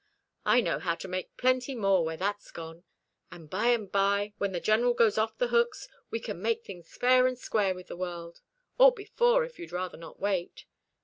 I 0.47 0.61
know 0.61 0.79
how 0.79 0.95
to 0.95 1.07
make 1.07 1.37
plenty 1.37 1.75
more 1.75 2.03
when 2.03 2.17
that's 2.17 2.49
gone. 2.49 2.85
And 3.31 3.47
by 3.51 3.67
and 3.67 3.91
by, 3.91 4.33
when 4.39 4.51
the 4.51 4.59
General 4.59 4.95
goes 4.95 5.19
off 5.19 5.37
the 5.37 5.49
hooks, 5.49 5.87
we 6.09 6.19
can 6.19 6.41
make 6.41 6.63
things 6.65 6.97
fair 6.97 7.27
and 7.27 7.37
square 7.37 7.75
with 7.75 7.85
the 7.85 7.95
world 7.95 8.41
or 8.79 8.91
before, 8.91 9.45
if 9.45 9.59
you'd 9.59 9.71
rather 9.71 9.97
not 9.99 10.19
wait. 10.19 10.65